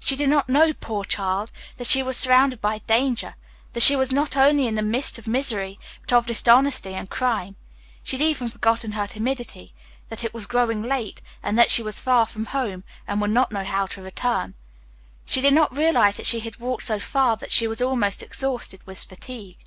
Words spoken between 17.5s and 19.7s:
she was almost exhausted with fatigue.